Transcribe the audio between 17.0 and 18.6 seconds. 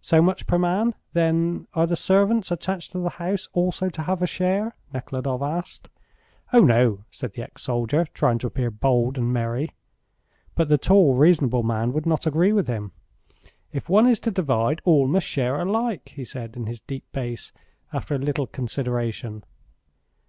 bass, after a little